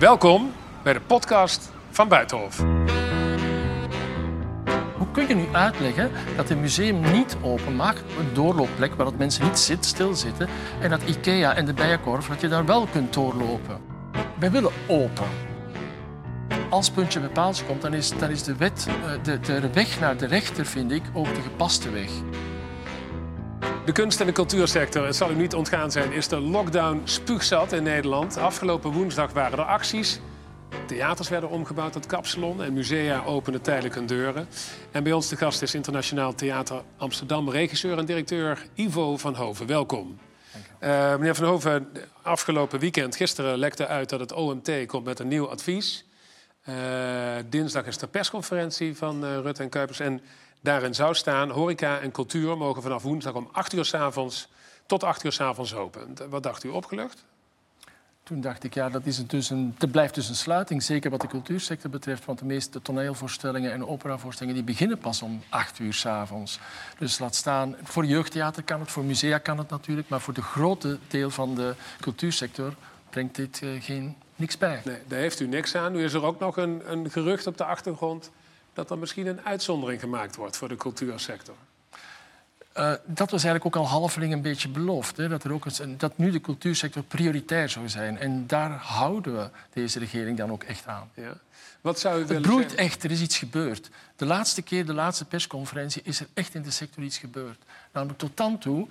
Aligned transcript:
Welkom 0.00 0.52
bij 0.82 0.92
de 0.92 1.00
podcast 1.00 1.72
van 1.90 2.08
Buitenhof. 2.08 2.58
Hoe 4.96 5.10
kun 5.12 5.28
je 5.28 5.34
nu 5.34 5.46
uitleggen 5.52 6.10
dat 6.36 6.50
een 6.50 6.60
museum 6.60 7.12
niet 7.12 7.36
open 7.42 7.74
mag, 7.74 7.94
een 7.94 8.34
doorloopplek 8.34 8.94
waar 8.94 9.04
dat 9.04 9.18
mensen 9.18 9.44
niet 9.44 9.58
zit, 9.58 9.84
stilzitten, 9.84 10.48
en 10.80 10.90
dat 10.90 11.02
IKEA 11.02 11.54
en 11.54 11.64
de 11.64 11.72
Bijenkorf, 11.72 12.26
dat 12.26 12.40
je 12.40 12.48
daar 12.48 12.66
wel 12.66 12.86
kunt 12.86 13.12
doorlopen? 13.12 13.78
Wij 14.38 14.50
willen 14.50 14.72
open. 14.88 15.26
Als 16.70 16.90
puntje 16.90 17.20
bij 17.20 17.28
paaltje 17.28 17.64
komt, 17.64 17.82
dan 17.82 17.94
is, 17.94 18.18
dan 18.18 18.30
is 18.30 18.42
de, 18.42 18.56
wet, 18.56 18.88
eh, 18.88 19.12
de, 19.22 19.40
de 19.40 19.72
weg 19.72 20.00
naar 20.00 20.16
de 20.16 20.26
rechter, 20.26 20.66
vind 20.66 20.90
ik, 20.90 21.02
ook 21.12 21.34
de 21.34 21.42
gepaste 21.42 21.90
weg. 21.90 22.10
De 23.90 23.96
kunst- 23.96 24.20
en 24.20 24.26
de 24.26 24.32
cultuursector, 24.32 25.06
het 25.06 25.16
zal 25.16 25.30
u 25.30 25.34
niet 25.34 25.54
ontgaan 25.54 25.90
zijn, 25.90 26.12
is 26.12 26.28
de 26.28 26.40
lockdown 26.40 27.00
spuugzat 27.04 27.72
in 27.72 27.82
Nederland. 27.82 28.36
Afgelopen 28.36 28.92
woensdag 28.92 29.32
waren 29.32 29.58
er 29.58 29.64
acties. 29.64 30.20
Theaters 30.86 31.28
werden 31.28 31.50
omgebouwd 31.50 31.92
tot 31.92 32.06
kapsalon 32.06 32.62
en 32.62 32.72
musea 32.72 33.24
openden 33.24 33.62
tijdelijk 33.62 33.94
hun 33.94 34.06
deuren. 34.06 34.48
En 34.90 35.02
bij 35.02 35.12
ons 35.12 35.28
de 35.28 35.36
gast 35.36 35.62
is 35.62 35.74
Internationaal 35.74 36.34
Theater 36.34 36.82
Amsterdam 36.96 37.50
regisseur 37.50 37.98
en 37.98 38.04
directeur 38.04 38.66
Ivo 38.74 39.16
van 39.16 39.34
Hoven. 39.34 39.66
Welkom. 39.66 40.18
Uh, 40.80 41.16
meneer 41.16 41.34
Van 41.34 41.46
Hoven, 41.46 41.88
afgelopen 42.22 42.78
weekend, 42.78 43.16
gisteren 43.16 43.58
lekte 43.58 43.86
uit 43.86 44.08
dat 44.08 44.20
het 44.20 44.32
OMT 44.32 44.70
komt 44.86 45.04
met 45.04 45.18
een 45.18 45.28
nieuw 45.28 45.48
advies. 45.48 46.04
Uh, 46.68 46.74
dinsdag 47.48 47.86
is 47.86 47.98
de 47.98 48.06
persconferentie 48.06 48.96
van 48.96 49.24
uh, 49.24 49.38
Rutte 49.38 49.62
en 49.62 49.68
Kuipers. 49.68 50.00
En 50.00 50.20
daarin 50.60 50.94
zou 50.94 51.14
staan: 51.14 51.50
horeca 51.50 52.00
en 52.00 52.10
cultuur 52.10 52.56
mogen 52.56 52.82
vanaf 52.82 53.02
woensdag 53.02 53.34
om 53.34 53.48
8 53.52 53.72
uur 53.72 53.84
s 53.84 53.94
avonds 53.94 54.48
tot 54.86 55.04
8 55.04 55.24
uur 55.24 55.32
s 55.32 55.40
avonds 55.40 55.74
open. 55.74 56.30
Wat 56.30 56.42
dacht 56.42 56.64
u 56.64 56.68
opgelucht? 56.68 57.24
Toen 58.22 58.40
dacht 58.40 58.64
ik, 58.64 58.74
ja, 58.74 58.88
dat, 58.88 59.06
is 59.06 59.26
dus 59.26 59.50
een, 59.50 59.74
dat 59.78 59.90
blijft 59.90 60.14
dus 60.14 60.28
een 60.28 60.34
sluiting. 60.34 60.82
Zeker 60.82 61.10
wat 61.10 61.20
de 61.20 61.26
cultuursector 61.26 61.90
betreft. 61.90 62.24
Want 62.24 62.38
de 62.38 62.44
meeste 62.44 62.82
toneelvoorstellingen 62.82 63.72
en 63.72 63.86
operavoorstellingen... 63.86 64.64
die 64.64 64.74
beginnen 64.74 64.98
pas 64.98 65.22
om 65.22 65.42
acht 65.48 65.78
uur 65.78 65.92
s'avonds. 65.92 66.58
Dus 66.98 67.18
laat 67.18 67.34
staan... 67.34 67.76
Voor 67.82 68.04
jeugdtheater 68.04 68.62
kan 68.62 68.80
het, 68.80 68.90
voor 68.90 69.04
musea 69.04 69.38
kan 69.38 69.58
het 69.58 69.70
natuurlijk. 69.70 70.08
Maar 70.08 70.20
voor 70.20 70.34
de 70.34 70.42
grote 70.42 70.98
deel 71.08 71.30
van 71.30 71.54
de 71.54 71.74
cultuursector 72.00 72.74
brengt 73.10 73.34
dit 73.34 73.60
uh, 73.60 73.82
geen, 73.82 74.16
niks 74.36 74.58
bij. 74.58 74.80
Nee, 74.84 74.98
daar 75.06 75.18
heeft 75.18 75.40
u 75.40 75.46
niks 75.46 75.74
aan. 75.74 75.92
Nu 75.92 76.04
is 76.04 76.12
er 76.12 76.24
ook 76.24 76.38
nog 76.38 76.56
een, 76.56 76.82
een 76.92 77.10
gerucht 77.10 77.46
op 77.46 77.56
de 77.56 77.64
achtergrond... 77.64 78.30
dat 78.80 78.90
er 78.90 78.98
misschien 78.98 79.26
een 79.26 79.40
uitzondering 79.44 80.00
gemaakt 80.00 80.36
wordt 80.36 80.56
voor 80.56 80.68
de 80.68 80.76
cultuursector. 80.76 81.54
Uh, 82.76 82.92
dat 83.04 83.30
was 83.30 83.44
eigenlijk 83.44 83.66
ook 83.66 83.82
al 83.82 83.88
halveling 83.88 84.32
een 84.32 84.42
beetje 84.42 84.68
beloofd. 84.68 85.16
Hè? 85.16 85.28
Dat, 85.28 85.44
er 85.44 85.52
ook 85.52 85.64
een, 85.64 85.98
dat 85.98 86.18
nu 86.18 86.30
de 86.30 86.40
cultuursector 86.40 87.02
prioritair 87.02 87.68
zou 87.68 87.88
zijn. 87.88 88.18
En 88.18 88.46
daar 88.46 88.70
houden 88.70 89.36
we 89.36 89.50
deze 89.72 89.98
regering 89.98 90.38
dan 90.38 90.50
ook 90.50 90.62
echt 90.62 90.86
aan. 90.86 91.10
Ja. 91.14 91.32
Wat 91.80 91.98
zou 91.98 92.20
u 92.20 92.26
het 92.26 92.42
broeit 92.42 92.74
echt, 92.74 93.04
er 93.04 93.10
is 93.10 93.20
iets 93.20 93.38
gebeurd. 93.38 93.90
De 94.16 94.26
laatste 94.26 94.62
keer, 94.62 94.86
de 94.86 94.94
laatste 94.94 95.24
persconferentie, 95.24 96.02
is 96.04 96.20
er 96.20 96.26
echt 96.34 96.54
in 96.54 96.62
de 96.62 96.70
sector 96.70 97.02
iets 97.02 97.18
gebeurd. 97.18 97.58
Namelijk 97.92 98.18
tot 98.18 98.36
dan 98.36 98.58
toe 98.58 98.88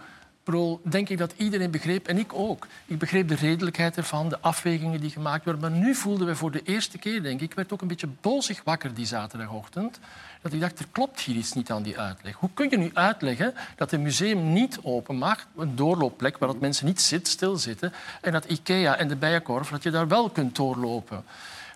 denk 0.84 1.10
ik 1.10 1.18
dat 1.18 1.34
iedereen 1.38 1.72
begreep, 1.72 2.08
en 2.08 2.18
ik 2.18 2.34
ook. 2.34 2.68
Ik 2.86 3.00
begreep 3.00 3.28
de 3.28 3.36
redelijkheid 3.36 3.98
ervan, 3.98 4.30
de 4.30 4.40
afwegingen 4.40 5.02
die 5.02 5.10
gemaakt 5.10 5.46
werden. 5.46 5.72
Maar 5.72 5.80
nu 5.80 5.96
voelden 5.96 6.28
we 6.28 6.36
voor 6.36 6.52
de 6.52 6.62
eerste 6.64 6.98
keer, 6.98 7.24
denk 7.24 7.42
ik, 7.42 7.50
ik 7.50 7.56
werd 7.56 7.74
ook 7.74 7.82
een 7.82 7.88
beetje 7.88 8.10
bozig 8.22 8.62
wakker 8.64 8.94
die 8.94 9.06
zaterdagochtend. 9.06 10.00
Dat 10.42 10.54
ik 10.54 10.60
dacht, 10.60 10.80
er 10.80 10.86
klopt 10.92 11.20
hier 11.20 11.36
iets 11.36 11.54
niet 11.54 11.72
aan 11.72 11.84
die 11.84 12.00
uitleg. 12.00 12.36
Hoe 12.36 12.50
kun 12.54 12.70
je 12.70 12.78
nu 12.78 12.92
uitleggen 12.94 13.54
dat 13.76 13.92
een 13.92 14.02
museum 14.02 14.54
niet 14.54 14.80
open 14.84 15.16
mag, 15.16 15.48
een 15.58 15.76
doorloopplek 15.76 16.38
waar 16.38 16.50
dat 16.50 16.60
mensen 16.60 16.86
niet 16.86 17.02
zit, 17.02 17.28
stilzitten, 17.28 17.94
en 18.22 18.32
dat 18.32 18.46
IKEA 18.46 18.98
en 18.98 19.08
de 19.08 19.16
Bijenkorf, 19.16 19.70
dat 19.70 19.84
je 19.84 19.92
daar 19.92 20.08
wel 20.08 20.30
kunt 20.30 20.56
doorlopen? 20.56 21.24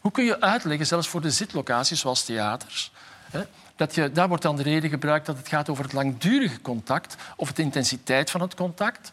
Hoe 0.02 0.12
kun 0.12 0.24
je 0.24 0.42
uitleggen, 0.42 0.88
zelfs 0.88 1.08
voor 1.08 1.22
de 1.22 1.32
zitlocaties 1.32 2.00
zoals 2.00 2.26
theaters, 2.26 2.92
dat 3.76 3.96
je, 3.96 4.12
daar 4.12 4.28
wordt 4.28 4.44
dan 4.44 4.56
de 4.56 4.64
reden 4.64 4.90
gebruikt 4.90 5.26
dat 5.26 5.38
het 5.38 5.48
gaat 5.48 5.70
over 5.70 5.84
het 5.84 5.94
langdurige 5.94 6.62
contact 6.62 7.16
of 7.36 7.54
de 7.54 7.62
intensiteit 7.62 8.32
van 8.32 8.42
het 8.42 8.56
contact. 8.56 9.12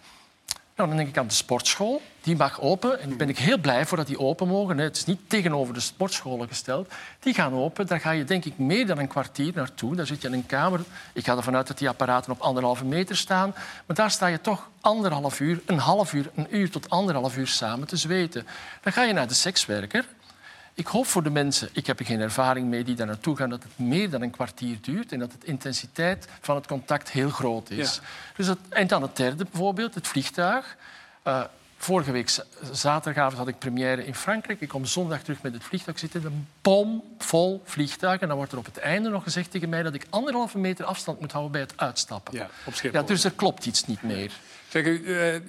Nou, 0.81 0.93
dan 0.93 1.01
denk 1.01 1.11
ik 1.11 1.19
aan 1.19 1.27
de 1.27 1.35
sportschool. 1.35 2.03
Die 2.21 2.37
mag 2.37 2.61
open. 2.61 3.01
En 3.01 3.09
daar 3.09 3.17
ben 3.19 3.29
ik 3.29 3.39
heel 3.39 3.59
blij 3.59 3.87
voor 3.87 3.97
dat 3.97 4.07
die 4.07 4.19
open 4.19 4.49
mogen. 4.49 4.79
Het 4.79 4.97
is 4.97 5.05
niet 5.05 5.21
tegenover 5.27 5.75
de 5.75 5.81
sportscholen 5.81 6.49
gesteld. 6.49 6.93
Die 7.21 7.35
gaan 7.35 7.53
open. 7.53 7.87
Daar 7.87 8.01
ga 8.01 8.11
je 8.11 8.25
denk 8.25 8.45
ik 8.45 8.59
meer 8.59 8.87
dan 8.87 8.99
een 8.99 9.09
kwartier 9.09 9.53
naartoe. 9.55 9.97
Daar 9.97 10.07
zit 10.07 10.23
je 10.23 10.29
in 10.29 10.35
een 10.35 10.47
kamer. 10.47 10.81
Ik 11.13 11.25
ga 11.25 11.37
ervan 11.37 11.57
uit 11.57 11.67
dat 11.67 11.79
die 11.79 11.89
apparaten 11.89 12.33
op 12.33 12.41
anderhalve 12.41 12.85
meter 12.85 13.17
staan. 13.17 13.55
Maar 13.87 13.97
daar 13.97 14.11
sta 14.11 14.27
je 14.27 14.41
toch 14.41 14.69
anderhalf 14.81 15.41
uur, 15.41 15.61
een 15.67 15.79
half 15.79 16.13
uur, 16.13 16.31
een 16.35 16.57
uur 16.57 16.71
tot 16.71 16.91
anderhalf 16.91 17.37
uur 17.37 17.47
samen 17.47 17.87
te 17.87 17.97
zweten. 17.97 18.47
Dan 18.81 18.93
ga 18.93 19.03
je 19.03 19.13
naar 19.13 19.29
de 19.29 19.35
sekswerker. 19.35 20.05
Ik 20.75 20.87
hoop 20.87 21.07
voor 21.07 21.23
de 21.23 21.31
mensen, 21.31 21.69
ik 21.73 21.87
heb 21.87 21.99
er 21.99 22.05
geen 22.05 22.21
ervaring 22.21 22.69
mee, 22.69 22.85
die 22.85 22.95
daar 22.95 23.07
naartoe 23.07 23.37
gaan, 23.37 23.51
dat 23.51 23.63
het 23.63 23.79
meer 23.79 24.11
dan 24.11 24.23
een 24.23 24.31
kwartier 24.31 24.79
duurt 24.81 25.13
en 25.13 25.19
dat 25.19 25.31
de 25.31 25.47
intensiteit 25.47 26.29
van 26.41 26.57
het 26.57 26.67
contact 26.67 27.11
heel 27.11 27.31
groot 27.31 27.71
is. 27.71 28.01
Dus 28.37 28.47
het, 28.47 28.59
en 28.69 28.87
dan 28.87 29.03
het 29.03 29.17
derde 29.17 29.45
bijvoorbeeld, 29.45 29.95
het 29.95 30.07
vliegtuig. 30.07 30.77
Uh, 31.27 31.45
vorige 31.77 32.13
week 32.13 32.31
zaterdagavond 32.73 33.39
had 33.39 33.49
ik 33.49 33.59
première 33.59 34.07
in 34.07 34.15
Frankrijk. 34.15 34.61
Ik 34.61 34.69
kom 34.69 34.85
zondag 34.85 35.23
terug 35.23 35.43
met 35.43 35.53
het 35.53 35.65
vliegtuig 35.65 35.99
zitten. 35.99 36.25
Een 36.25 36.47
bomvol 36.63 37.63
vliegtuig. 37.65 38.21
En 38.21 38.29
dan 38.29 38.37
wordt 38.37 38.53
er 38.53 38.59
op 38.59 38.65
het 38.65 38.79
einde 38.79 39.09
nog 39.09 39.23
gezegd 39.23 39.51
tegen 39.51 39.69
mij 39.69 39.83
dat 39.83 39.95
ik 39.95 40.07
anderhalve 40.11 40.59
meter 40.59 40.85
afstand 40.85 41.21
moet 41.21 41.33
houden 41.33 41.53
bij 41.53 41.61
het 41.61 41.73
uitstappen. 41.77 42.35
Ja, 42.35 42.49
op 42.65 42.75
ja, 42.75 43.03
dus 43.03 43.25
er 43.25 43.33
klopt 43.33 43.67
iets 43.67 43.87
niet 43.87 44.03
meer. 44.03 44.33
Zeg, 44.69 44.85
u, 44.85 45.03
uh, 45.03 45.41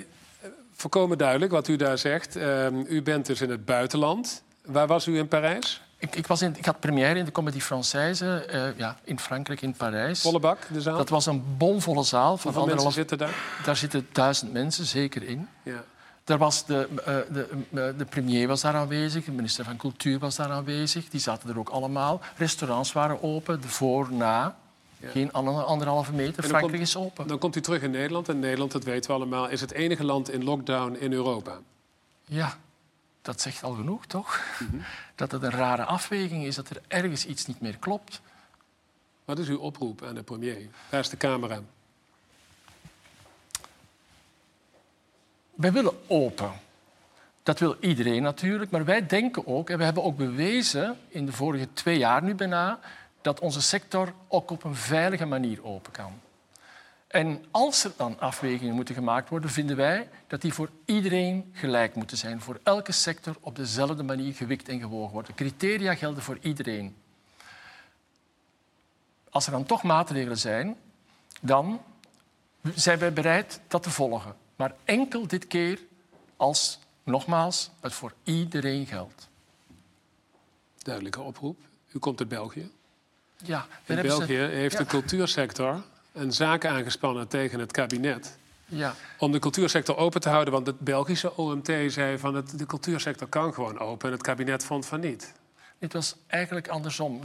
volkomen 0.74 1.18
duidelijk 1.18 1.52
wat 1.52 1.68
u 1.68 1.76
daar 1.76 1.98
zegt. 1.98 2.36
Uh, 2.36 2.68
u 2.88 3.02
bent 3.02 3.26
dus 3.26 3.42
in 3.42 3.50
het 3.50 3.66
buitenland. 3.66 4.44
Waar 4.66 4.88
was 4.88 5.08
u 5.08 5.18
in 5.18 5.28
Parijs? 5.28 5.82
Ik, 5.98 6.16
ik, 6.16 6.28
was 6.28 6.42
in, 6.42 6.58
ik 6.58 6.66
had 6.66 6.80
première 6.80 7.20
in 7.20 7.26
de 7.26 7.32
Comédie 7.32 7.62
Française 7.62 8.24
uh, 8.54 8.78
ja, 8.78 8.98
in 9.04 9.20
Frankrijk, 9.20 9.62
in 9.62 9.74
Parijs. 9.74 10.22
Volle 10.22 10.40
bak, 10.40 10.68
de 10.74 10.82
zaal? 10.82 10.98
Dat 10.98 11.10
was 11.10 11.26
een 11.26 11.44
bomvolle 11.58 12.04
zaal. 12.04 12.38
Van 12.38 12.54
Hoeveel 12.54 12.74
mensen 12.74 12.92
zitten 12.92 13.18
daar? 13.18 13.36
Daar 13.66 13.76
zitten 13.76 14.08
duizend 14.12 14.54
mensen, 14.54 14.86
zeker 14.86 15.24
in. 15.24 15.48
Ja. 15.64 15.84
Daar 16.24 16.38
was 16.38 16.66
de, 16.66 16.88
uh, 17.00 17.06
de, 17.06 17.48
uh, 17.70 17.98
de, 17.98 18.06
premier 18.06 18.48
was 18.48 18.62
daar 18.62 18.76
aanwezig, 18.76 19.26
de 19.26 19.32
minister 19.32 19.66
van 19.66 19.78
Cultuur 19.78 20.20
was 20.20 20.36
daar 20.36 20.50
aanwezig. 20.50 21.10
Die 21.10 21.20
zaten 21.20 21.50
er 21.50 21.60
ook 21.60 21.70
allemaal. 21.70 22.22
Restaurants 22.38 22.92
waren 22.92 23.24
open, 23.24 23.62
de 23.62 23.68
voor, 23.68 24.08
na. 24.12 24.56
Ja. 24.98 25.10
Geen 25.10 25.32
anderhalve 25.34 26.12
meter. 26.12 26.44
Frankrijk 26.44 26.72
komt, 26.72 26.88
is 26.88 26.96
open. 26.96 27.28
Dan 27.28 27.38
komt 27.38 27.56
u 27.56 27.62
terug 27.62 27.82
in 27.82 27.92
Nederland. 27.92 28.30
En 28.30 28.40
Nederland, 28.40 28.72
dat 28.72 28.84
weten 28.84 29.10
we 29.10 29.16
allemaal, 29.16 29.50
is 29.50 29.62
het 29.62 29.72
enige 29.72 30.04
land 30.04 30.32
in 30.32 30.44
lockdown 30.44 30.96
in 31.00 31.14
Europa. 31.14 31.58
Ja, 32.26 32.58
dat 33.22 33.42
zegt 33.42 33.64
al 33.64 33.74
genoeg, 33.74 34.06
toch? 34.06 34.40
Dat 35.16 35.32
het 35.32 35.44
een 35.44 35.52
rare 35.52 35.84
afweging 35.84 36.46
is, 36.46 36.56
dat 36.56 36.70
er 36.70 36.82
ergens 36.88 37.26
iets 37.26 37.46
niet 37.46 37.62
meer 37.62 37.78
klopt. 37.78 38.22
Wat 39.26 39.40
is 39.40 39.48
uw 39.48 39.60
oproep 39.60 40.04
aan 40.04 40.16
de 40.16 40.24
premier? 40.24 40.68
Daar 40.90 41.00
is 41.00 41.10
de 41.10 41.18
camera. 41.18 41.62
Wij 45.56 45.72
willen 45.72 45.94
open. 46.08 46.52
Dat 47.44 47.60
wil 47.60 47.78
iedereen 47.80 48.22
natuurlijk, 48.22 48.72
maar 48.72 48.86
wij 48.86 49.06
denken 49.06 49.48
ook, 49.48 49.70
en 49.70 49.78
we 49.78 49.84
hebben 49.84 50.04
ook 50.04 50.18
bewezen 50.18 50.98
in 51.08 51.26
de 51.26 51.32
vorige 51.32 51.74
twee 51.74 51.98
jaar 51.98 52.24
nu 52.24 52.36
bijna, 52.36 52.80
dat 53.22 53.40
onze 53.40 53.62
sector 53.62 54.14
ook 54.28 54.52
op 54.52 54.64
een 54.64 54.76
veilige 54.76 55.26
manier 55.26 55.66
open 55.66 55.92
kan. 55.92 56.20
En 57.12 57.46
als 57.52 57.84
er 57.84 57.92
dan 57.98 58.20
afwegingen 58.20 58.76
moeten 58.76 58.96
gemaakt 58.96 59.30
worden, 59.30 59.50
vinden 59.50 59.76
wij 59.76 60.10
dat 60.28 60.42
die 60.42 60.54
voor 60.54 60.70
iedereen 60.86 61.52
gelijk 61.54 61.96
moeten 61.96 62.18
zijn. 62.18 62.42
Voor 62.42 62.60
elke 62.64 62.92
sector 62.92 63.36
op 63.40 63.56
dezelfde 63.56 64.04
manier 64.04 64.34
gewikt 64.34 64.70
en 64.70 64.80
gewogen 64.80 65.14
worden. 65.14 65.36
Criteria 65.36 65.96
gelden 65.96 66.24
voor 66.24 66.38
iedereen. 66.42 66.96
Als 69.30 69.46
er 69.46 69.52
dan 69.52 69.66
toch 69.66 69.84
maatregelen 69.84 70.38
zijn, 70.38 70.76
dan 71.42 71.82
zijn 72.76 73.00
wij 73.00 73.14
bereid 73.14 73.60
dat 73.68 73.84
te 73.84 73.90
volgen. 73.90 74.36
Maar 74.56 74.76
enkel 74.84 75.28
dit 75.28 75.48
keer 75.48 75.80
als, 76.38 76.80
nogmaals, 77.04 77.72
het 77.80 77.94
voor 77.94 78.14
iedereen 78.24 78.86
geldt. 78.86 79.30
Duidelijke 80.78 81.22
oproep. 81.22 81.60
U 81.92 82.00
komt 82.00 82.20
uit 82.20 82.30
België. 82.30 82.72
Ja, 83.44 83.68
In 83.86 84.02
België 84.02 84.38
heeft 84.38 84.78
de 84.78 84.86
cultuursector 84.86 85.84
een 86.14 86.34
zaak 86.34 86.66
aangespannen 86.66 87.28
tegen 87.28 87.60
het 87.60 87.72
kabinet. 87.72 88.38
Ja. 88.66 88.96
Om 89.18 89.32
de 89.32 89.40
cultuursector 89.40 89.98
open 89.98 90.22
te 90.22 90.30
houden. 90.30 90.54
Want 90.54 90.68
het 90.68 90.80
Belgische 90.80 91.38
OMT 91.38 91.72
zei 91.88 92.18
van 92.18 92.36
het, 92.36 92.58
de 92.58 92.66
cultuursector 92.66 93.28
kan 93.28 93.54
gewoon 93.54 93.80
open. 93.80 94.08
En 94.08 94.14
het 94.14 94.24
kabinet 94.24 94.64
vond 94.64 94.86
van 94.86 95.00
niet. 95.00 95.34
Het 95.80 95.94
was 95.94 96.16
eigenlijk 96.28 96.68
andersom. 96.68 97.22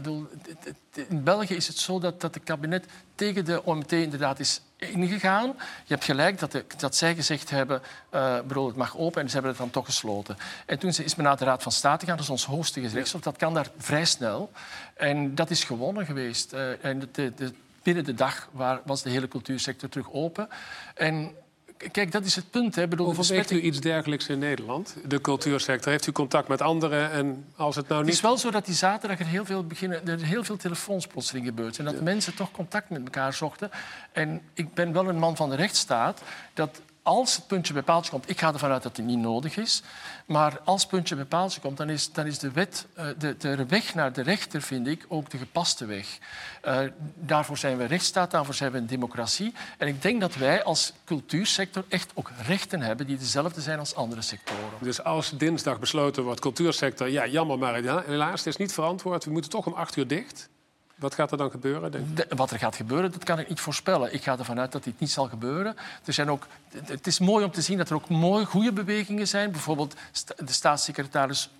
In 1.08 1.22
België 1.22 1.54
is 1.54 1.66
het 1.66 1.78
zo 1.78 1.98
dat, 1.98 2.20
dat 2.20 2.34
het 2.34 2.44
kabinet 2.44 2.86
tegen 3.14 3.44
de 3.44 3.64
OMT 3.64 3.92
inderdaad 3.92 4.38
is 4.38 4.60
ingegaan. 4.76 5.46
Je 5.58 5.94
hebt 5.94 6.04
gelijk 6.04 6.38
dat, 6.38 6.52
de, 6.52 6.64
dat 6.76 6.96
zij 6.96 7.14
gezegd 7.14 7.50
hebben, 7.50 7.82
uh, 8.14 8.40
bedoel, 8.40 8.66
het 8.66 8.76
mag 8.76 8.96
open, 8.96 9.22
en 9.22 9.26
ze 9.26 9.32
hebben 9.32 9.50
het 9.50 9.60
dan 9.60 9.70
toch 9.70 9.84
gesloten. 9.84 10.36
En 10.66 10.78
toen 10.78 10.90
is 10.90 11.14
men 11.14 11.24
naar 11.24 11.36
de 11.36 11.44
Raad 11.44 11.62
van 11.62 11.72
State 11.72 12.00
gegaan, 12.00 12.16
dat 12.16 12.24
is 12.24 12.30
ons 12.30 12.44
hoogste 12.44 12.80
gerechtshof. 12.80 13.20
Dat 13.20 13.36
kan 13.36 13.54
daar 13.54 13.70
vrij 13.78 14.04
snel. 14.04 14.50
En 14.94 15.34
dat 15.34 15.50
is 15.50 15.64
gewonnen 15.64 16.06
geweest. 16.06 16.52
Uh, 16.52 16.84
en 16.84 16.98
de, 17.12 17.34
de, 17.34 17.52
binnen 17.86 18.04
de 18.04 18.14
dag 18.14 18.48
waar, 18.52 18.80
was 18.84 19.02
de 19.02 19.10
hele 19.10 19.28
cultuursector 19.28 19.88
terug 19.88 20.12
open. 20.12 20.48
En 20.94 21.34
kijk, 21.92 22.12
dat 22.12 22.24
is 22.24 22.36
het 22.36 22.50
punt. 22.50 22.74
Hè. 22.74 22.88
Bedoel, 22.88 23.06
Overweegt 23.06 23.50
u 23.50 23.60
iets 23.60 23.80
dergelijks 23.80 24.28
in 24.28 24.38
Nederland? 24.38 24.96
De 25.04 25.20
cultuursector. 25.20 25.92
Heeft 25.92 26.06
u 26.06 26.12
contact 26.12 26.48
met 26.48 26.60
anderen? 26.60 27.10
En 27.10 27.44
als 27.56 27.76
het 27.76 27.88
nou 27.88 28.00
niet... 28.00 28.08
Het 28.08 28.18
is 28.18 28.28
wel 28.28 28.38
zo 28.38 28.50
dat 28.50 28.66
die 28.66 28.74
zaterdag 28.74 29.18
er 29.18 29.26
heel 29.26 29.44
veel, 29.44 29.66
beginnen, 29.66 30.08
er 30.08 30.22
heel 30.22 30.44
veel 30.44 30.56
telefoons 30.56 31.06
plotseling 31.06 31.46
gebeurt. 31.46 31.78
En 31.78 31.84
dat 31.84 32.00
mensen 32.00 32.34
toch 32.34 32.50
contact 32.50 32.90
met 32.90 33.02
elkaar 33.04 33.32
zochten. 33.32 33.70
En 34.12 34.42
ik 34.54 34.74
ben 34.74 34.92
wel 34.92 35.08
een 35.08 35.18
man 35.18 35.36
van 35.36 35.50
de 35.50 35.56
rechtsstaat. 35.56 36.22
Dat 36.54 36.80
als 37.06 37.36
het 37.36 37.46
puntje 37.46 37.72
bij 37.72 37.82
paaltje 37.82 38.10
komt, 38.10 38.30
ik 38.30 38.40
ga 38.40 38.52
ervan 38.52 38.70
uit 38.70 38.82
dat 38.82 38.96
het 38.96 39.06
niet 39.06 39.18
nodig 39.18 39.56
is, 39.56 39.82
maar 40.26 40.60
als 40.64 40.80
het 40.80 40.90
puntje 40.90 41.14
bij 41.14 41.24
paaltje 41.24 41.60
komt, 41.60 41.76
dan 41.76 41.90
is, 41.90 42.12
dan 42.12 42.26
is 42.26 42.38
de, 42.38 42.50
wet, 42.50 42.86
eh, 42.94 43.06
de, 43.18 43.36
de 43.36 43.66
weg 43.66 43.94
naar 43.94 44.12
de 44.12 44.22
rechter, 44.22 44.62
vind 44.62 44.86
ik, 44.86 45.04
ook 45.08 45.30
de 45.30 45.38
gepaste 45.38 45.84
weg. 45.84 46.18
Uh, 46.64 46.78
daarvoor 47.14 47.56
zijn 47.58 47.76
we 47.76 47.84
rechtsstaat, 47.84 48.30
daarvoor 48.30 48.54
zijn 48.54 48.72
we 48.72 48.78
een 48.78 48.86
democratie. 48.86 49.52
En 49.78 49.88
ik 49.88 50.02
denk 50.02 50.20
dat 50.20 50.34
wij 50.34 50.64
als 50.64 50.92
cultuursector 51.04 51.84
echt 51.88 52.10
ook 52.14 52.30
rechten 52.46 52.80
hebben 52.80 53.06
die 53.06 53.16
dezelfde 53.16 53.60
zijn 53.60 53.78
als 53.78 53.94
andere 53.94 54.22
sectoren. 54.22 54.78
Dus 54.80 55.02
als 55.02 55.30
dinsdag 55.30 55.78
besloten 55.78 56.22
wordt, 56.22 56.40
cultuursector, 56.40 57.08
ja, 57.08 57.26
jammer, 57.26 57.58
maar 57.58 57.74
helaas, 58.06 58.38
het 58.38 58.46
is 58.46 58.56
niet 58.56 58.72
verantwoord. 58.72 59.24
We 59.24 59.30
moeten 59.30 59.50
toch 59.50 59.66
om 59.66 59.72
acht 59.72 59.96
uur 59.96 60.06
dicht. 60.06 60.48
Wat 60.96 61.14
gaat 61.14 61.30
er 61.30 61.38
dan 61.38 61.50
gebeuren? 61.50 62.16
Wat 62.28 62.50
er 62.50 62.58
gaat 62.58 62.76
gebeuren, 62.76 63.12
dat 63.12 63.24
kan 63.24 63.38
ik 63.38 63.48
niet 63.48 63.60
voorspellen. 63.60 64.14
Ik 64.14 64.22
ga 64.22 64.38
ervan 64.38 64.60
uit 64.60 64.72
dat 64.72 64.84
dit 64.84 65.00
niet 65.00 65.10
zal 65.10 65.28
gebeuren. 65.28 65.76
Er 66.04 66.12
zijn 66.12 66.30
ook, 66.30 66.46
het 66.86 67.06
is 67.06 67.18
mooi 67.18 67.44
om 67.44 67.50
te 67.50 67.62
zien 67.62 67.78
dat 67.78 67.88
er 67.88 67.94
ook 67.94 68.08
mooie, 68.08 68.44
goede 68.44 68.72
bewegingen 68.72 69.28
zijn. 69.28 69.50
Bijvoorbeeld 69.50 69.94
de 70.36 70.52
staatssecretaris 70.52 71.50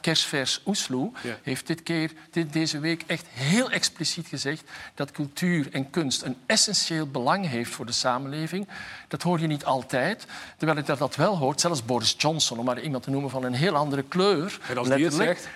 kerstvers 0.00 0.60
Oesloe 0.66 1.10
heeft 1.42 1.66
dit 1.66 1.82
keer, 1.82 2.12
dit, 2.30 2.52
deze 2.52 2.78
week 2.78 3.04
echt 3.06 3.26
heel 3.28 3.70
expliciet 3.70 4.26
gezegd 4.26 4.62
dat 4.94 5.10
cultuur 5.10 5.68
en 5.72 5.90
kunst 5.90 6.22
een 6.22 6.36
essentieel 6.46 7.06
belang 7.06 7.48
heeft 7.48 7.70
voor 7.70 7.86
de 7.86 7.92
samenleving. 7.92 8.68
Dat 9.08 9.22
hoor 9.22 9.40
je 9.40 9.46
niet 9.46 9.64
altijd, 9.64 10.26
terwijl 10.56 10.78
ik 10.78 10.86
dat, 10.86 10.98
dat 10.98 11.16
wel 11.16 11.38
hoort. 11.38 11.60
Zelfs 11.60 11.84
Boris 11.84 12.14
Johnson, 12.18 12.58
om 12.58 12.64
maar 12.64 12.80
iemand 12.80 13.02
te 13.02 13.10
noemen 13.10 13.30
van 13.30 13.44
een 13.44 13.54
heel 13.54 13.74
andere 13.74 14.02
kleur. 14.02 14.58
En 14.68 14.78
als 14.78 14.88
die 14.88 15.04
het 15.04 15.14
zegt? 15.14 15.48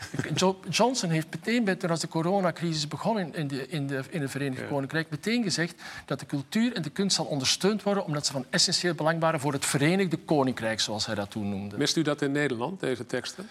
Johnson 0.70 1.10
heeft 1.10 1.26
meteen, 1.30 1.64
bij, 1.64 1.74
toen 1.74 1.90
als 1.90 2.00
de 2.00 2.08
coronacrisis 2.08 2.88
begon 2.88 3.18
in, 3.18 3.34
in, 3.34 3.48
de, 3.48 3.68
in, 3.68 3.86
de, 3.86 4.02
in 4.10 4.20
het 4.20 4.30
Verenigd 4.30 4.68
Koninkrijk, 4.68 5.10
meteen 5.10 5.42
gezegd 5.42 5.82
dat 6.04 6.20
de 6.20 6.26
cultuur 6.26 6.72
en 6.74 6.82
de 6.82 6.90
kunst 6.90 7.16
zal 7.16 7.24
ondersteund 7.24 7.82
worden 7.82 8.04
omdat 8.04 8.26
ze 8.26 8.32
van 8.32 8.44
essentieel 8.50 8.94
belang 8.94 9.20
waren 9.20 9.40
voor 9.40 9.52
het 9.52 9.66
Verenigde 9.66 10.16
Koninkrijk, 10.16 10.80
zoals 10.80 11.06
hij 11.06 11.14
dat 11.14 11.30
toen 11.30 11.48
noemde. 11.48 11.76
Mist 11.76 11.96
u 11.96 12.02
dat 12.02 12.22
in 12.22 12.32
Nederland, 12.32 12.80
deze 12.80 13.06
teksten? 13.06 13.48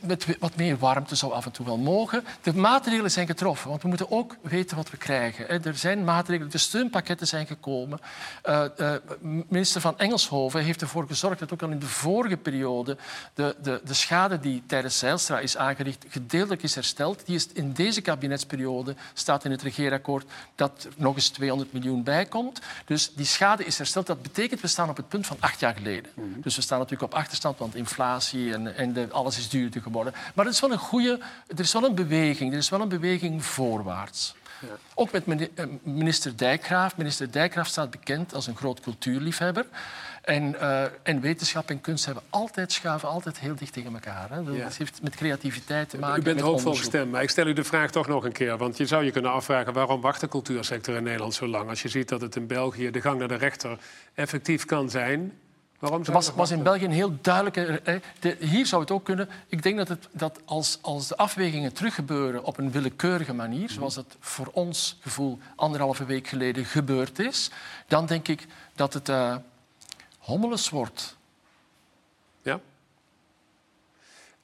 Met 0.00 0.38
wat 0.38 0.56
meer 0.56 0.78
warmte 0.78 1.14
zou 1.14 1.32
af 1.32 1.44
en 1.44 1.52
toe 1.52 1.66
wel 1.66 1.78
mogen. 1.78 2.24
De 2.42 2.54
maatregelen 2.54 3.10
zijn 3.10 3.26
getroffen, 3.26 3.68
want 3.68 3.82
we 3.82 3.88
moeten 3.88 4.10
ook 4.10 4.36
weten 4.42 4.76
wat 4.76 4.90
we 4.90 4.96
krijgen. 4.96 5.64
Er 5.64 5.76
zijn 5.76 6.04
maatregelen, 6.04 6.50
de 6.50 6.58
steunpakketten 6.58 7.26
zijn 7.26 7.46
gekomen. 7.46 7.98
Uh, 8.48 8.64
uh, 8.80 8.92
minister 9.48 9.80
van 9.80 9.98
Engelshoven 9.98 10.62
heeft 10.62 10.80
ervoor 10.80 11.06
gezorgd 11.06 11.38
dat 11.38 11.52
ook 11.52 11.62
al 11.62 11.70
in 11.70 11.78
de 11.78 11.86
vorige 11.86 12.36
periode 12.36 12.96
de, 13.34 13.56
de, 13.62 13.80
de 13.84 13.94
schade 13.94 14.40
die 14.40 14.62
tijdens 14.66 14.98
Zijlstra 14.98 15.38
is 15.38 15.56
aangericht 15.56 16.04
gedeeltelijk 16.08 16.62
is 16.62 16.74
hersteld. 16.74 17.26
Die 17.26 17.34
is 17.34 17.48
in 17.52 17.72
deze 17.72 18.00
kabinetsperiode 18.00 18.94
staat 19.12 19.44
in 19.44 19.50
het 19.50 19.62
regeerakkoord 19.62 20.26
dat 20.54 20.84
er 20.84 20.92
nog 20.96 21.14
eens 21.14 21.28
200 21.28 21.72
miljoen 21.72 22.02
bij 22.02 22.26
komt. 22.26 22.60
Dus 22.84 23.12
die 23.14 23.26
schade 23.26 23.64
is 23.64 23.78
hersteld. 23.78 24.06
Dat 24.06 24.22
betekent 24.22 24.60
we 24.60 24.66
staan 24.66 24.88
op 24.88 24.96
het 24.96 25.08
punt 25.08 25.26
van 25.26 25.36
acht 25.40 25.60
jaar 25.60 25.74
geleden. 25.74 26.10
Mhm. 26.14 26.40
Dus 26.40 26.56
we 26.56 26.62
staan 26.62 26.78
natuurlijk 26.78 27.12
op 27.12 27.18
achterstand, 27.18 27.58
want 27.58 27.74
inflatie 27.74 28.52
en, 28.52 28.76
en 28.76 28.92
de, 28.92 29.08
alles 29.10 29.38
is 29.38 29.45
duurder 29.48 29.82
geworden. 29.82 30.12
Maar 30.34 30.44
het 30.44 30.54
is 30.54 30.60
wel 30.60 30.72
een 30.72 30.78
goede, 30.78 31.20
er 31.46 31.60
is 31.60 31.72
wel 31.72 31.84
een 31.84 31.94
beweging, 31.94 32.52
er 32.52 32.58
is 32.58 32.68
wel 32.68 32.80
een 32.80 32.88
beweging 32.88 33.44
voorwaarts. 33.44 34.34
Ja. 34.60 34.68
Ook 34.94 35.26
met 35.26 35.50
eh, 35.54 35.64
minister 35.82 36.36
Dijkgraaf. 36.36 36.96
Minister 36.96 37.32
Dijkgraaf 37.32 37.66
staat 37.66 37.90
bekend 37.90 38.34
als 38.34 38.46
een 38.46 38.56
groot 38.56 38.80
cultuurliefhebber. 38.80 39.66
En, 40.22 40.54
uh, 40.54 40.82
en, 41.02 41.20
wetenschap 41.20 41.70
en 41.70 41.80
kunst 41.80 42.04
hebben 42.04 42.22
altijd 42.30 42.72
schuiven, 42.72 43.08
altijd 43.08 43.38
heel 43.38 43.54
dicht 43.54 43.72
tegen 43.72 43.92
elkaar. 43.92 44.30
Hè. 44.30 44.44
Dat 44.44 44.76
heeft 44.76 45.02
met 45.02 45.16
creativiteit 45.16 45.88
te 45.88 45.98
maken. 45.98 46.20
U 46.20 46.24
bent 46.24 46.40
hoopvol 46.40 46.74
gestemd, 46.74 47.10
maar 47.10 47.22
ik 47.22 47.30
stel 47.30 47.46
u 47.46 47.52
de 47.52 47.64
vraag 47.64 47.90
toch 47.90 48.06
nog 48.06 48.24
een 48.24 48.32
keer. 48.32 48.56
Want 48.56 48.76
je 48.76 48.86
zou 48.86 49.04
je 49.04 49.10
kunnen 49.10 49.32
afvragen 49.32 49.72
waarom 49.72 50.00
wacht 50.00 50.20
de 50.20 50.28
cultuursector 50.28 50.96
in 50.96 51.02
Nederland 51.02 51.34
zo 51.34 51.46
lang? 51.46 51.68
Als 51.68 51.82
je 51.82 51.88
ziet 51.88 52.08
dat 52.08 52.20
het 52.20 52.36
in 52.36 52.46
België 52.46 52.90
de 52.90 53.00
gang 53.00 53.18
naar 53.18 53.28
de 53.28 53.34
rechter 53.34 53.78
effectief 54.14 54.64
kan 54.64 54.90
zijn. 54.90 55.32
Waarom 55.78 56.04
was, 56.04 56.32
was 56.34 56.50
in 56.50 56.62
België 56.62 56.84
een 56.84 56.90
heel 56.90 57.18
duidelijke... 57.20 57.80
Eh, 58.20 58.32
hier 58.38 58.66
zou 58.66 58.82
het 58.82 58.90
ook 58.90 59.04
kunnen... 59.04 59.28
Ik 59.46 59.62
denk 59.62 59.76
dat, 59.76 59.88
het, 59.88 60.08
dat 60.10 60.40
als, 60.44 60.78
als 60.80 61.08
de 61.08 61.16
afwegingen 61.16 61.72
teruggebeuren 61.72 62.44
op 62.44 62.58
een 62.58 62.70
willekeurige 62.70 63.34
manier... 63.34 63.70
Zoals 63.70 63.96
het 63.96 64.16
voor 64.20 64.48
ons 64.52 64.98
gevoel 65.00 65.38
anderhalve 65.56 66.04
week 66.04 66.26
geleden 66.26 66.64
gebeurd 66.64 67.18
is... 67.18 67.50
dan 67.86 68.06
denk 68.06 68.28
ik 68.28 68.46
dat 68.74 68.92
het 68.92 69.08
uh, 69.08 69.36
hommeles 70.18 70.70
wordt. 70.70 71.16
Ja? 72.42 72.60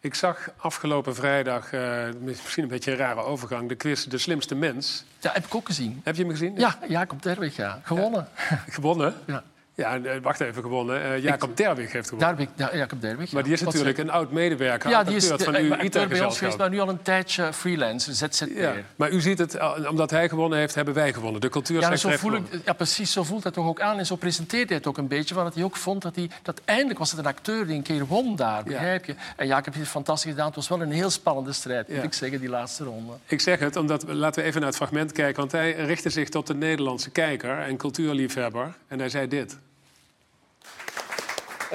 Ik 0.00 0.14
zag 0.14 0.50
afgelopen 0.56 1.14
vrijdag, 1.14 1.72
uh, 1.72 2.04
misschien 2.20 2.62
een 2.62 2.68
beetje 2.68 2.90
een 2.90 2.96
rare 2.96 3.20
overgang... 3.20 3.68
de 3.68 3.74
quiz 3.74 4.04
De 4.04 4.18
Slimste 4.18 4.54
Mens. 4.54 5.04
Ja, 5.20 5.32
heb 5.32 5.44
ik 5.44 5.54
ook 5.54 5.66
gezien. 5.66 6.00
Heb 6.04 6.16
je 6.16 6.22
hem 6.22 6.30
gezien? 6.30 6.56
Ja, 6.56 6.78
Jacob 6.88 7.22
Derwig, 7.22 7.56
ja. 7.56 7.80
Gewonnen. 7.82 8.28
Gewonnen? 8.68 9.14
Ja. 9.26 9.44
Ja, 9.82 9.98
eh, 9.98 10.22
wacht 10.22 10.40
even, 10.40 10.62
gewonnen. 10.62 11.02
Uh, 11.02 11.22
Jacob 11.22 11.56
Derwig 11.56 11.92
heeft 11.92 12.08
gewonnen. 12.08 12.48
Derwig, 12.56 12.72
Jacob 12.72 13.00
Derwig. 13.00 13.32
Maar 13.32 13.42
die 13.42 13.52
is 13.52 13.60
natuurlijk 13.60 13.98
een 13.98 14.10
oud-medewerker, 14.10 14.90
ja, 14.90 15.04
die 15.04 15.16
is 15.16 15.28
de, 15.28 15.38
van 15.38 15.56
uw 15.56 15.74
ITA 15.74 16.06
bij 16.06 16.24
ons 16.24 16.38
geweest, 16.38 16.58
maar 16.58 16.70
nu 16.70 16.80
al 16.80 16.88
een 16.88 17.02
tijdje 17.02 17.52
freelance, 17.52 18.14
ZZP'er. 18.14 18.62
Ja, 18.62 18.74
maar 18.96 19.10
u 19.10 19.20
ziet 19.20 19.38
het, 19.38 19.54
eh, 19.54 19.72
omdat 19.88 20.10
hij 20.10 20.28
gewonnen 20.28 20.58
heeft, 20.58 20.74
hebben 20.74 20.94
wij 20.94 21.12
gewonnen. 21.12 21.40
De 21.40 21.48
cultuursector 21.48 22.10
ja, 22.10 22.16
zo 22.16 22.28
voel 22.28 22.36
ik, 22.36 22.44
ja, 22.64 22.72
precies, 22.72 23.12
zo 23.12 23.22
voelt 23.22 23.42
dat 23.42 23.52
toch 23.52 23.66
ook 23.66 23.80
aan. 23.80 23.98
En 23.98 24.06
zo 24.06 24.16
presenteert 24.16 24.68
hij 24.68 24.78
het 24.78 24.86
ook 24.86 24.98
een 24.98 25.08
beetje, 25.08 25.34
want 25.34 25.54
hij 25.54 25.64
ook 25.64 25.76
vond 25.76 26.02
dat 26.02 26.16
hij... 26.16 26.30
Dat 26.42 26.60
eindelijk 26.64 26.98
was 26.98 27.10
het 27.10 27.18
een 27.18 27.26
acteur 27.26 27.66
die 27.66 27.76
een 27.76 27.82
keer 27.82 28.06
won 28.06 28.36
daar, 28.36 28.62
begrijp 28.64 29.04
je? 29.04 29.14
En 29.36 29.46
Jacob 29.46 29.64
heeft 29.64 29.78
het 29.78 29.88
fantastisch 29.88 30.30
gedaan. 30.30 30.46
Het 30.46 30.54
was 30.54 30.68
wel 30.68 30.82
een 30.82 30.92
heel 30.92 31.10
spannende 31.10 31.52
strijd, 31.52 31.88
moet 31.88 32.04
ik 32.04 32.14
zeggen, 32.14 32.40
die 32.40 32.48
laatste 32.48 32.84
ronde. 32.84 33.12
Ik 33.26 33.40
zeg 33.40 33.58
het, 33.58 33.76
omdat... 33.76 34.04
Laten 34.06 34.42
we 34.42 34.48
even 34.48 34.60
naar 34.60 34.68
het 34.68 34.78
fragment 34.78 35.12
kijken. 35.12 35.40
Want 35.40 35.52
hij 35.52 35.72
richtte 35.72 36.10
zich 36.10 36.28
tot 36.28 36.46
de 36.46 36.54
Nederlandse 36.54 37.10
kijker 37.10 37.58
en 37.58 37.76
cultuurliefhebber. 37.76 38.74
En 38.88 38.98
hij 38.98 39.08
zei 39.08 39.28
dit. 39.28 39.56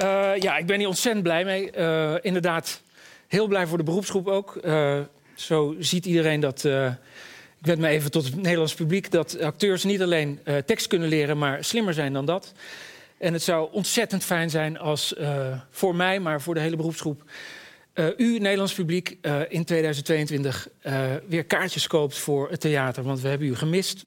Uh, 0.02 0.36
ja, 0.36 0.56
ik 0.56 0.66
ben 0.66 0.78
hier 0.78 0.88
ontzettend 0.88 1.24
blij 1.24 1.44
mee. 1.44 1.70
Uh, 1.76 2.14
inderdaad, 2.20 2.82
heel 3.28 3.46
blij 3.46 3.66
voor 3.66 3.78
de 3.78 3.84
beroepsgroep 3.84 4.26
ook. 4.26 4.58
Uh, 4.64 5.00
zo 5.34 5.74
ziet 5.78 6.06
iedereen 6.06 6.40
dat. 6.40 6.64
ik 6.64 7.66
wend 7.66 7.78
me 7.78 7.88
even 7.88 8.10
tot 8.10 8.24
het 8.24 8.36
Nederlands 8.36 8.74
publiek. 8.74 9.10
Dat 9.10 9.40
acteurs 9.40 9.84
niet 9.84 10.02
alleen 10.02 10.40
tekst 10.66 10.86
kunnen 10.86 11.08
leren, 11.08 11.38
maar 11.38 11.64
slimmer 11.64 11.94
zijn 11.94 12.12
dan 12.12 12.24
dat. 12.24 12.52
En 13.18 13.32
het 13.32 13.42
zou 13.42 13.68
ontzettend 13.72 14.24
fijn 14.24 14.50
zijn 14.50 14.78
als 14.78 15.14
voor 15.70 15.94
mij, 15.94 16.20
maar 16.20 16.40
voor 16.40 16.54
de 16.54 16.60
hele 16.60 16.76
beroepsgroep. 16.76 17.22
u, 18.16 18.38
Nederlands 18.38 18.74
publiek, 18.74 19.16
in 19.48 19.64
2022 19.64 20.68
weer 21.28 21.44
kaartjes 21.44 21.86
koopt 21.86 22.18
voor 22.18 22.50
het 22.50 22.60
theater. 22.60 23.02
Want 23.02 23.20
we 23.20 23.28
hebben 23.28 23.48
u 23.48 23.54
gemist. 23.54 24.04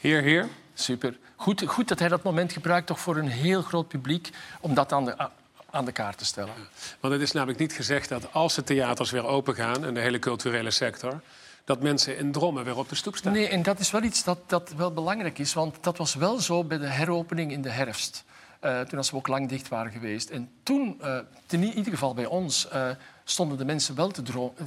Heer, 0.00 0.22
heer. 0.22 0.48
Super. 0.80 1.18
Goed, 1.36 1.62
goed 1.66 1.88
dat 1.88 1.98
hij 1.98 2.08
dat 2.08 2.22
moment 2.22 2.52
gebruikt 2.52 2.86
toch 2.86 3.00
voor 3.00 3.16
een 3.16 3.28
heel 3.28 3.62
groot 3.62 3.88
publiek 3.88 4.30
om 4.60 4.74
dat 4.74 4.92
aan 4.92 5.04
de, 5.04 5.28
aan 5.70 5.84
de 5.84 5.92
kaart 5.92 6.18
te 6.18 6.24
stellen. 6.24 6.54
Want 7.00 7.12
het 7.12 7.22
is 7.22 7.32
namelijk 7.32 7.58
niet 7.58 7.72
gezegd 7.72 8.08
dat 8.08 8.32
als 8.32 8.54
de 8.54 8.64
theaters 8.64 9.10
weer 9.10 9.26
open 9.26 9.54
gaan 9.54 9.84
en 9.84 9.94
de 9.94 10.00
hele 10.00 10.18
culturele 10.18 10.70
sector, 10.70 11.20
dat 11.64 11.82
mensen 11.82 12.16
in 12.16 12.32
Drommen 12.32 12.64
weer 12.64 12.76
op 12.76 12.88
de 12.88 12.94
stoep 12.94 13.16
staan. 13.16 13.32
Nee, 13.32 13.48
en 13.48 13.62
dat 13.62 13.78
is 13.78 13.90
wel 13.90 14.02
iets 14.02 14.24
dat, 14.24 14.38
dat 14.46 14.72
wel 14.76 14.92
belangrijk 14.92 15.38
is, 15.38 15.52
want 15.52 15.76
dat 15.80 15.96
was 15.96 16.14
wel 16.14 16.38
zo 16.38 16.64
bij 16.64 16.78
de 16.78 16.86
heropening 16.86 17.52
in 17.52 17.62
de 17.62 17.70
herfst. 17.70 18.24
Uh, 18.64 18.80
toen 18.80 19.00
we 19.00 19.16
ook 19.16 19.28
lang 19.28 19.48
dicht 19.48 19.68
waren 19.68 19.92
geweest. 19.92 20.30
En 20.30 20.50
toen, 20.70 21.00
uh, 21.02 21.18
in 21.48 21.62
ieder 21.62 21.92
geval 21.92 22.14
bij 22.14 22.26
ons, 22.26 22.68
uh, 22.72 22.88
stonden 23.24 23.58
de 23.58 23.64
mensen 23.64 23.94
wel 23.94 24.10
te, 24.10 24.22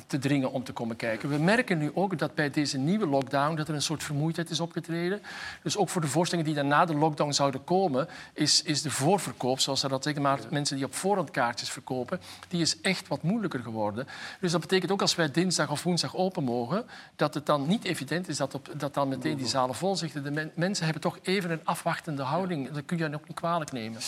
te, 0.07 0.17
dringen 0.17 0.51
om 0.51 0.63
te 0.63 0.73
komen 0.73 0.95
kijken. 0.95 1.29
We 1.29 1.37
merken 1.37 1.77
nu 1.77 1.91
ook 1.93 2.17
dat 2.17 2.35
bij 2.35 2.49
deze 2.49 2.77
nieuwe 2.77 3.07
lockdown 3.07 3.55
dat 3.55 3.67
er 3.67 3.73
een 3.73 3.81
soort 3.81 4.03
vermoeidheid 4.03 4.49
is 4.49 4.59
opgetreden. 4.59 5.21
Dus 5.63 5.77
ook 5.77 5.89
voor 5.89 6.01
de 6.01 6.07
voorstellingen 6.07 6.53
die 6.53 6.61
dan 6.61 6.69
na 6.69 6.85
de 6.85 6.95
lockdown 6.95 7.31
zouden 7.31 7.63
komen, 7.63 8.07
is, 8.33 8.63
is 8.63 8.81
de 8.81 8.91
voorverkoop, 8.91 9.59
zoals 9.59 9.79
ze 9.79 9.87
dat 9.87 10.03
zeggen, 10.03 10.21
maar 10.21 10.39
mensen 10.49 10.75
die 10.75 10.85
op 10.85 10.95
voorhand 10.95 11.31
kaartjes 11.31 11.69
verkopen, 11.69 12.21
die 12.47 12.61
is 12.61 12.81
echt 12.81 13.07
wat 13.07 13.23
moeilijker 13.23 13.59
geworden. 13.59 14.07
Dus 14.39 14.51
dat 14.51 14.61
betekent 14.61 14.91
ook 14.91 15.01
als 15.01 15.15
wij 15.15 15.31
dinsdag 15.31 15.71
of 15.71 15.83
woensdag 15.83 16.15
open 16.15 16.43
mogen, 16.43 16.85
dat 17.15 17.33
het 17.33 17.45
dan 17.45 17.67
niet 17.67 17.83
evident 17.83 18.27
is 18.27 18.37
dat, 18.37 18.53
op, 18.53 18.69
dat 18.77 18.93
dan 18.93 19.07
meteen 19.07 19.37
die 19.37 19.47
zalen 19.47 19.75
vol 19.75 19.95
zitten. 19.95 20.33
De 20.33 20.51
mensen 20.55 20.83
hebben 20.83 21.01
toch 21.01 21.17
even 21.21 21.51
een 21.51 21.65
afwachtende 21.65 22.23
houding. 22.23 22.71
Dat 22.71 22.85
kun 22.85 22.97
je 22.97 23.07
nog 23.07 23.27
niet 23.27 23.37
kwalijk 23.37 23.71
nemen. 23.71 24.01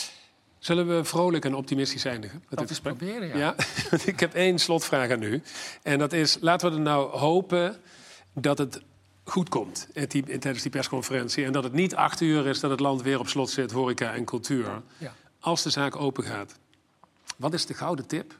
Zullen 0.66 0.88
we 0.88 1.04
vrolijk 1.04 1.46
en 1.46 1.56
optimistisch 1.56 2.06
eindigen? 2.06 2.44
Met 2.50 2.60
dat 2.60 2.70
is 2.70 2.80
proberen, 2.80 3.28
ja. 3.28 3.38
ja? 3.38 3.56
ik 4.06 4.20
heb 4.20 4.34
één 4.34 4.60
slotvraag 4.60 5.12
aan 5.12 5.22
u. 5.22 5.42
En 5.84 6.00
dat 6.00 6.14
is, 6.14 6.38
laten 6.42 6.70
we 6.70 6.76
er 6.76 6.82
nou 6.82 7.18
hopen 7.18 7.76
dat 8.34 8.58
het 8.58 8.82
goed 9.24 9.50
komt 9.50 9.88
tijdens 9.94 10.62
die 10.62 10.72
persconferentie. 10.72 11.46
En 11.46 11.52
dat 11.52 11.64
het 11.64 11.74
niet 11.74 11.96
acht 11.96 12.22
uur 12.22 12.48
is 12.48 12.60
dat 12.60 12.72
het 12.72 12.80
land 12.80 13.02
weer 13.02 13.20
op 13.20 13.28
slot 13.28 13.50
zit, 13.50 13.72
horeca 13.72 14.14
en 14.14 14.26
cultuur. 14.26 14.82
Ja. 14.98 15.14
Als 15.40 15.64
de 15.64 15.70
zaak 15.70 15.96
open 15.96 16.24
gaat. 16.24 16.56
Wat 17.38 17.54
is 17.54 17.66
de 17.66 17.74
gouden 17.74 18.08
tip 18.08 18.34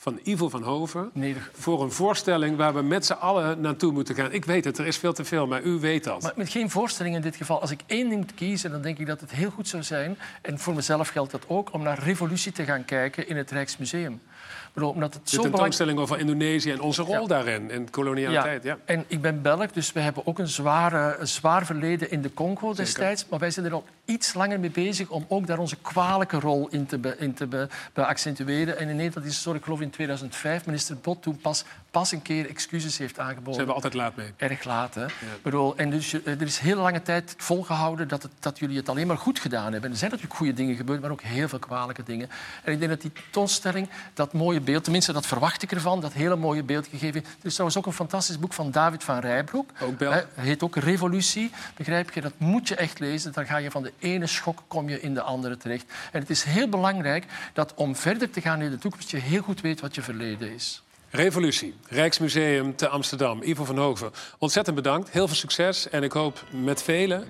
van 0.00 0.20
Ivo 0.22 0.48
van 0.48 0.62
Hoven... 0.62 1.10
Voor 1.52 1.82
een 1.82 1.92
voorstelling 1.92 2.56
waar 2.56 2.74
we 2.74 2.82
met 2.82 3.06
z'n 3.06 3.12
allen 3.12 3.60
naartoe 3.60 3.92
moeten 3.92 4.14
gaan. 4.14 4.32
Ik 4.32 4.44
weet 4.44 4.64
het, 4.64 4.78
er 4.78 4.86
is 4.86 4.96
veel 4.96 5.12
te 5.12 5.24
veel, 5.24 5.46
maar 5.46 5.62
u 5.62 5.70
weet 5.70 6.04
dat. 6.04 6.22
Maar 6.22 6.32
met 6.36 6.48
geen 6.48 6.70
voorstelling 6.70 7.14
in 7.14 7.20
dit 7.20 7.36
geval. 7.36 7.60
Als 7.60 7.70
ik 7.70 7.80
één 7.86 8.08
ding 8.08 8.20
moet 8.20 8.34
kiezen, 8.34 8.70
dan 8.70 8.82
denk 8.82 8.98
ik 8.98 9.06
dat 9.06 9.20
het 9.20 9.30
heel 9.30 9.50
goed 9.50 9.68
zou 9.68 9.82
zijn... 9.82 10.18
en 10.42 10.58
voor 10.58 10.74
mezelf 10.74 11.08
geldt 11.08 11.30
dat 11.30 11.44
ook, 11.46 11.72
om 11.72 11.82
naar 11.82 11.98
revolutie 11.98 12.52
te 12.52 12.64
gaan 12.64 12.84
kijken 12.84 13.28
in 13.28 13.36
het 13.36 13.50
Rijksmuseum. 13.50 14.20
Ik 14.68 14.74
bedoel, 14.74 14.90
omdat 14.90 15.14
het 15.14 15.22
De 15.24 15.30
zo 15.30 15.36
belangrijk 15.36 15.72
tentoonstelling 15.72 15.98
over 15.98 16.18
Indonesië 16.18 16.70
en 16.70 16.80
onze 16.80 17.02
rol 17.02 17.20
Ja. 17.20 17.26
daarin, 17.26 17.70
in 17.70 17.90
kolonialiteit. 17.90 18.62
Ja. 18.62 18.78
En 18.84 19.04
ik 19.06 19.20
ben 19.20 19.42
Belg, 19.42 19.70
dus 19.70 19.92
we 19.92 20.00
hebben 20.00 20.26
ook 20.26 20.38
een, 20.38 20.48
zware, 20.48 21.16
een 21.18 21.28
zwaar 21.28 21.66
verleden 21.66 22.10
in 22.10 22.22
de 22.22 22.34
Congo 22.34 22.74
destijds. 22.74 23.26
Maar 23.28 23.38
wij 23.38 23.50
zijn 23.50 23.66
er 23.66 23.72
al 23.72 23.84
iets 24.04 24.34
langer 24.34 24.60
mee 24.60 24.70
bezig 24.70 25.08
om 25.08 25.24
ook 25.28 25.46
daar 25.46 25.58
onze 25.58 25.76
kwalijke 25.76 26.40
rol 26.40 26.68
in 26.70 26.86
te, 26.86 26.98
be, 26.98 27.16
in 27.18 27.34
te 27.34 27.46
be, 27.46 27.68
be 27.92 28.06
accentueren. 28.06 28.78
En 28.78 28.88
in 28.88 28.96
Nederland 28.96 29.26
is 29.26 29.34
het 29.34 29.42
zo, 29.42 29.54
ik 29.54 29.64
geloof 29.64 29.80
in 29.80 29.87
2005, 29.90 30.66
minister 30.66 30.96
Bot 30.96 31.22
toen 31.22 31.36
pas, 31.36 31.64
pas 31.90 32.12
een 32.12 32.22
keer 32.22 32.48
excuses 32.48 32.98
heeft 32.98 33.18
aangeboden. 33.18 33.54
Zijn 33.54 33.66
we 33.66 33.72
altijd 33.72 33.94
laat 33.94 34.16
mee. 34.16 34.32
Erg 34.36 34.64
laat, 34.64 34.94
hè? 34.94 35.06
Bedoel, 35.42 35.76
en 35.76 35.90
dus, 35.90 36.10
je- 36.10 36.22
er 36.24 36.42
is 36.42 36.58
heel 36.58 36.76
lange 36.80 37.02
tijd 37.02 37.34
volgehouden 37.36 38.08
dat, 38.08 38.22
het, 38.22 38.32
dat 38.40 38.58
jullie 38.58 38.76
het 38.76 38.88
alleen 38.88 39.06
maar 39.06 39.18
goed 39.18 39.38
gedaan 39.38 39.72
hebben. 39.72 39.90
Er 39.90 39.96
zijn 39.96 40.10
natuurlijk 40.10 40.38
goede 40.38 40.52
dingen 40.54 40.76
gebeurd, 40.76 41.00
maar 41.00 41.10
ook 41.10 41.22
heel 41.22 41.48
veel 41.48 41.58
kwalijke 41.58 42.02
dingen. 42.02 42.28
En 42.64 42.72
ik 42.72 42.78
denk 42.78 42.90
dat 42.90 43.00
die 43.00 43.12
tentoonstelling, 43.12 43.88
dat 44.14 44.32
mooie 44.32 44.60
beeld, 44.60 44.82
tenminste 44.84 45.12
dat 45.12 45.26
verwacht 45.26 45.62
ik 45.62 45.72
ervan, 45.72 46.00
dat 46.00 46.12
hele 46.12 46.36
mooie 46.36 46.62
beeld 46.62 46.86
gegeven 46.86 47.14
heeft. 47.22 47.26
Er 47.40 47.46
is 47.46 47.52
trouwens 47.52 47.78
ook 47.78 47.86
een 47.86 47.92
fantastisch 47.92 48.38
boek 48.38 48.52
van 48.52 48.70
David 48.70 49.04
van 49.04 49.18
Rijbroek. 49.18 49.70
Ook 49.80 50.00
Het 50.00 50.26
heet 50.34 50.62
ook 50.62 50.76
Revolutie. 50.76 51.50
Begrijp 51.76 52.10
je? 52.10 52.20
Dat 52.20 52.32
moet 52.36 52.68
je 52.68 52.74
echt 52.74 52.98
lezen. 52.98 53.32
Dan 53.32 53.46
ga 53.46 53.56
je 53.56 53.70
van 53.70 53.82
de 53.82 53.92
ene 53.98 54.26
schok 54.26 54.62
kom 54.66 54.88
je 54.88 55.00
in 55.00 55.14
de 55.14 55.22
andere 55.22 55.56
terecht. 55.56 55.84
En 56.12 56.20
het 56.20 56.30
is 56.30 56.42
heel 56.42 56.68
belangrijk 56.68 57.24
dat 57.52 57.74
om 57.74 57.96
verder 57.96 58.30
te 58.30 58.40
gaan 58.40 58.62
in 58.62 58.70
de 58.70 58.78
toekomst 58.78 59.10
je 59.10 59.16
heel 59.16 59.42
goed 59.42 59.60
weet 59.80 59.86
wat 59.86 59.94
je 59.94 60.12
verleden 60.12 60.54
is. 60.54 60.82
Revolutie, 61.10 61.74
Rijksmuseum 61.88 62.76
te 62.76 62.88
Amsterdam. 62.88 63.42
Ivo 63.42 63.64
van 63.64 63.78
Hoven, 63.78 64.10
ontzettend 64.38 64.76
bedankt. 64.76 65.10
Heel 65.10 65.26
veel 65.26 65.36
succes 65.36 65.88
en 65.88 66.02
ik 66.02 66.12
hoop 66.12 66.44
met 66.50 66.82
velen 66.82 67.28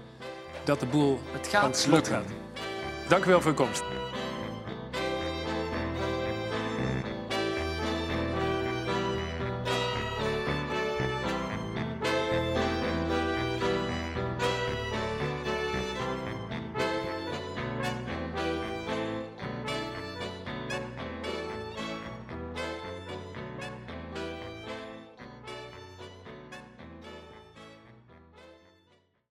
dat 0.65 0.81
de 0.81 0.87
boel 0.87 1.21
Het 1.33 1.47
gaat 1.47 1.63
aan 1.63 1.71
het 1.71 1.79
slot 1.79 2.09
gaat. 2.09 2.27
Dank 3.09 3.25
u 3.25 3.29
wel 3.29 3.41
voor 3.41 3.51
uw 3.51 3.57
komst. 3.57 3.83